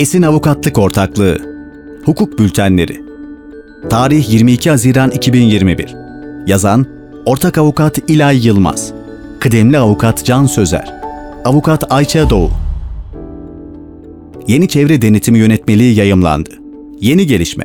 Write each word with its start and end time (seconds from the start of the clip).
Esin 0.00 0.22
Avukatlık 0.22 0.78
Ortaklığı. 0.78 1.38
Hukuk 2.04 2.38
Bültenleri. 2.38 3.00
Tarih 3.90 4.30
22 4.30 4.70
Haziran 4.70 5.10
2021 5.10 5.96
Yazan 6.46 6.86
Ortak 7.26 7.58
Avukat 7.58 7.98
İlay 8.10 8.46
Yılmaz. 8.46 8.92
Kıdemli 9.40 9.78
Avukat 9.78 10.24
Can 10.24 10.46
Sözer. 10.46 10.94
Avukat 11.44 11.92
Ayça 11.92 12.30
Doğu. 12.30 12.50
Yeni 14.48 14.68
Çevre 14.68 15.02
Denetimi 15.02 15.38
Yönetmeliği 15.38 15.94
yayımlandı. 15.94 16.50
Yeni 17.00 17.26
gelişme. 17.26 17.64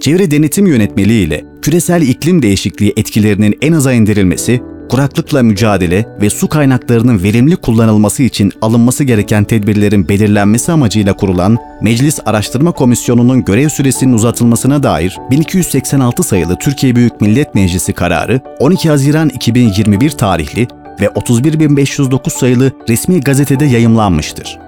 Çevre 0.00 0.30
Denetim 0.30 0.66
Yönetmeliği 0.66 1.26
ile 1.26 1.44
küresel 1.62 2.02
iklim 2.02 2.42
değişikliği 2.42 2.92
etkilerinin 2.96 3.58
en 3.62 3.72
aza 3.72 3.92
indirilmesi, 3.92 4.62
kuraklıkla 4.92 5.42
mücadele 5.42 6.06
ve 6.20 6.30
su 6.30 6.48
kaynaklarının 6.48 7.22
verimli 7.22 7.56
kullanılması 7.56 8.22
için 8.22 8.52
alınması 8.62 9.04
gereken 9.04 9.44
tedbirlerin 9.44 10.08
belirlenmesi 10.08 10.72
amacıyla 10.72 11.16
kurulan 11.16 11.58
Meclis 11.80 12.20
Araştırma 12.26 12.72
Komisyonu'nun 12.72 13.44
görev 13.44 13.68
süresinin 13.68 14.12
uzatılmasına 14.12 14.82
dair 14.82 15.18
1286 15.30 16.22
sayılı 16.22 16.56
Türkiye 16.56 16.96
Büyük 16.96 17.20
Millet 17.20 17.54
Meclisi 17.54 17.92
kararı 17.92 18.40
12 18.58 18.88
Haziran 18.88 19.28
2021 19.28 20.10
tarihli 20.10 20.68
ve 21.00 21.08
31509 21.08 22.32
sayılı 22.32 22.72
resmi 22.88 23.20
gazetede 23.20 23.64
yayımlanmıştır. 23.64 24.58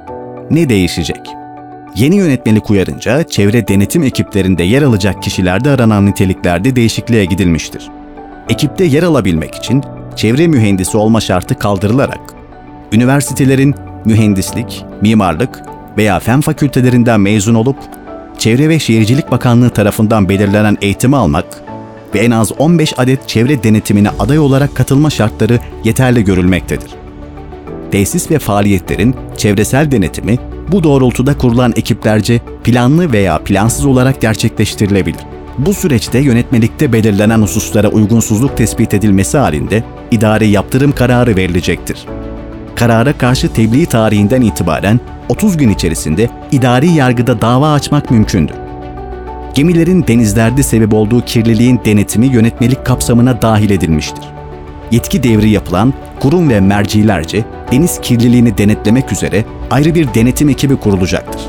Ne 0.51 0.69
değişecek? 0.69 1.21
Yeni 1.97 2.17
yönetmelik 2.17 2.71
uyarınca 2.71 3.23
çevre 3.23 3.69
denetim 3.69 4.03
ekiplerinde 4.03 4.63
yer 4.63 4.83
alacak 4.83 5.23
kişilerde 5.23 5.71
aranan 5.71 6.07
niteliklerde 6.07 6.77
değişikliğe 6.77 7.25
gidilmiştir. 7.25 7.91
Ekipte 8.49 8.85
yer 8.85 9.03
alabilmek 9.03 9.55
için 9.55 9.83
çevre 10.17 10.47
mühendisi 10.47 10.97
olma 10.97 11.21
şartı 11.21 11.59
kaldırılarak 11.59 12.21
üniversitelerin 12.93 13.75
mühendislik, 14.05 14.85
mimarlık 15.01 15.63
veya 15.97 16.21
fen 16.21 16.41
fakültelerinden 16.41 17.21
mezun 17.21 17.55
olup 17.55 17.77
Çevre 18.39 18.69
ve 18.69 18.79
Şehircilik 18.79 19.31
Bakanlığı 19.31 19.71
tarafından 19.71 20.29
belirlenen 20.29 20.79
eğitimi 20.81 21.17
almak 21.17 21.45
ve 22.15 22.19
en 22.19 22.31
az 22.31 22.53
15 22.59 22.95
adet 22.99 23.29
çevre 23.29 23.63
denetimine 23.63 24.11
aday 24.19 24.39
olarak 24.39 24.75
katılma 24.75 25.11
şartları 25.11 25.59
yeterli 25.85 26.25
görülmektedir. 26.25 26.91
Tesis 27.91 28.31
ve 28.31 28.39
faaliyetlerin 28.39 29.17
çevresel 29.37 29.91
denetimi 29.91 30.39
bu 30.73 30.83
doğrultuda 30.83 31.39
kurulan 31.39 31.73
ekiplerce 31.77 32.41
planlı 32.65 33.13
veya 33.13 33.39
plansız 33.39 33.87
olarak 33.87 34.21
gerçekleştirilebilir. 34.21 35.21
Bu 35.59 35.75
süreçte 35.75 36.19
yönetmelikte 36.19 36.93
belirlenen 36.93 37.43
hususlara 37.43 37.89
uygunsuzluk 37.89 38.57
tespit 38.57 38.95
edilmesi 38.95 39.39
halinde 39.39 39.85
idari 40.11 40.49
yaptırım 40.49 40.93
kararı 40.93 41.37
verilecektir. 41.37 42.07
Karara 42.77 43.19
karşı 43.19 43.53
tebliğ 43.53 43.87
tarihinden 43.87 44.43
itibaren 44.43 45.01
30 45.29 45.57
gün 45.57 45.69
içerisinde 45.69 46.31
idari 46.53 46.91
yargıda 46.91 47.41
dava 47.41 47.73
açmak 47.73 48.11
mümkündür. 48.11 48.55
Gemilerin 49.55 50.05
denizlerde 50.07 50.63
sebep 50.63 50.95
olduğu 50.95 51.21
kirliliğin 51.25 51.81
denetimi 51.85 52.27
yönetmelik 52.27 52.87
kapsamına 52.87 53.43
dahil 53.43 53.71
edilmiştir. 53.71 54.25
Yetki 54.91 55.23
devri 55.23 55.51
yapılan 55.51 55.95
kurum 56.21 56.49
ve 56.51 56.61
mercilerce 56.61 57.45
deniz 57.73 58.01
kirliliğini 58.01 58.59
denetlemek 58.59 59.13
üzere 59.13 59.45
ayrı 59.71 59.95
bir 59.95 60.15
denetim 60.15 60.49
ekibi 60.49 60.77
kurulacaktır. 60.77 61.43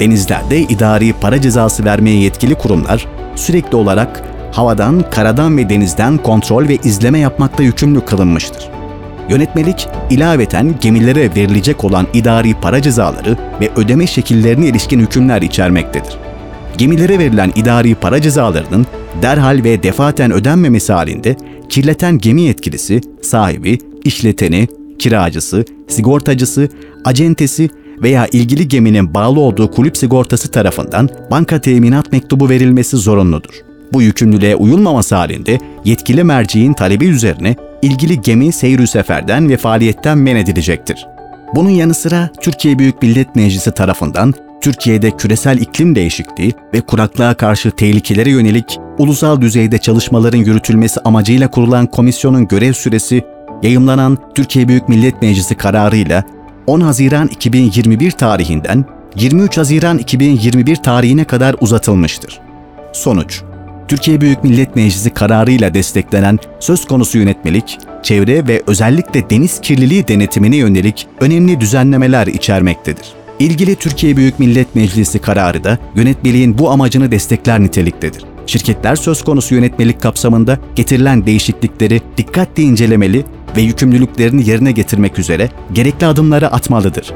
Denizlerde 0.00 0.60
idari 0.60 1.12
para 1.12 1.40
cezası 1.40 1.84
vermeye 1.84 2.16
yetkili 2.16 2.54
kurumlar 2.54 3.06
sürekli 3.36 3.76
olarak 3.76 4.22
havadan, 4.52 5.04
karadan 5.10 5.56
ve 5.56 5.68
denizden 5.68 6.18
kontrol 6.18 6.68
ve 6.68 6.76
izleme 6.84 7.18
yapmakla 7.18 7.64
yükümlü 7.64 8.00
kılınmıştır. 8.00 8.68
Yönetmelik, 9.28 9.88
ilaveten 10.10 10.74
gemilere 10.80 11.34
verilecek 11.36 11.84
olan 11.84 12.06
idari 12.14 12.54
para 12.54 12.82
cezaları 12.82 13.36
ve 13.60 13.70
ödeme 13.76 14.06
şekillerine 14.06 14.66
ilişkin 14.66 15.00
hükümler 15.00 15.42
içermektedir. 15.42 16.18
Gemilere 16.78 17.18
verilen 17.18 17.52
idari 17.56 17.94
para 17.94 18.22
cezalarının 18.22 18.86
derhal 19.22 19.64
ve 19.64 19.82
defaten 19.82 20.32
ödenmemesi 20.32 20.92
halinde 20.92 21.36
kirleten 21.68 22.18
gemi 22.18 22.42
yetkilisi, 22.42 23.00
sahibi, 23.22 23.78
işleteni, 24.04 24.68
kiracısı, 24.98 25.64
sigortacısı, 25.88 26.68
acentesi 27.04 27.68
veya 28.02 28.26
ilgili 28.32 28.68
geminin 28.68 29.14
bağlı 29.14 29.40
olduğu 29.40 29.70
kulüp 29.70 29.96
sigortası 29.96 30.50
tarafından 30.50 31.08
banka 31.30 31.60
teminat 31.60 32.12
mektubu 32.12 32.48
verilmesi 32.48 32.96
zorunludur. 32.96 33.54
Bu 33.92 34.02
yükümlülüğe 34.02 34.56
uyulmaması 34.56 35.14
halinde 35.14 35.58
yetkili 35.84 36.24
merciğin 36.24 36.72
talebi 36.72 37.06
üzerine 37.06 37.56
ilgili 37.82 38.20
gemi 38.20 38.52
seyir 38.52 38.86
seferden 38.86 39.48
ve 39.48 39.56
faaliyetten 39.56 40.18
men 40.18 40.36
edilecektir. 40.36 41.06
Bunun 41.54 41.70
yanı 41.70 41.94
sıra 41.94 42.30
Türkiye 42.40 42.78
Büyük 42.78 43.02
Millet 43.02 43.36
Meclisi 43.36 43.70
tarafından 43.70 44.34
Türkiye'de 44.60 45.10
küresel 45.10 45.58
iklim 45.58 45.94
değişikliği 45.94 46.52
ve 46.74 46.80
kuraklığa 46.80 47.34
karşı 47.34 47.70
tehlikelere 47.70 48.30
yönelik 48.30 48.78
ulusal 48.98 49.40
düzeyde 49.40 49.78
çalışmaların 49.78 50.38
yürütülmesi 50.38 51.00
amacıyla 51.00 51.50
kurulan 51.50 51.86
komisyonun 51.86 52.48
görev 52.48 52.72
süresi 52.72 53.22
yayımlanan 53.62 54.18
Türkiye 54.34 54.68
Büyük 54.68 54.88
Millet 54.88 55.22
Meclisi 55.22 55.54
kararıyla 55.54 56.24
10 56.66 56.80
Haziran 56.80 57.28
2021 57.28 58.10
tarihinden 58.10 58.84
23 59.16 59.58
Haziran 59.58 59.98
2021 59.98 60.76
tarihine 60.76 61.24
kadar 61.24 61.56
uzatılmıştır. 61.60 62.40
Sonuç 62.92 63.42
Türkiye 63.88 64.20
Büyük 64.20 64.44
Millet 64.44 64.76
Meclisi 64.76 65.10
kararıyla 65.10 65.74
desteklenen 65.74 66.38
söz 66.60 66.84
konusu 66.84 67.18
yönetmelik, 67.18 67.78
çevre 68.02 68.48
ve 68.48 68.62
özellikle 68.66 69.30
deniz 69.30 69.60
kirliliği 69.60 70.08
denetimine 70.08 70.56
yönelik 70.56 71.06
önemli 71.20 71.60
düzenlemeler 71.60 72.26
içermektedir. 72.26 73.12
İlgili 73.38 73.76
Türkiye 73.76 74.16
Büyük 74.16 74.38
Millet 74.38 74.74
Meclisi 74.74 75.18
kararı 75.18 75.64
da 75.64 75.78
yönetmeliğin 75.94 76.58
bu 76.58 76.70
amacını 76.70 77.10
destekler 77.10 77.60
niteliktedir. 77.60 78.24
Şirketler 78.46 78.96
söz 78.96 79.24
konusu 79.24 79.54
yönetmelik 79.54 80.02
kapsamında 80.02 80.58
getirilen 80.76 81.26
değişiklikleri 81.26 82.00
dikkatli 82.16 82.62
incelemeli 82.62 83.24
ve 83.56 83.60
yükümlülüklerini 83.60 84.48
yerine 84.48 84.72
getirmek 84.72 85.18
üzere 85.18 85.48
gerekli 85.72 86.06
adımları 86.06 86.52
atmalıdır. 86.52 87.12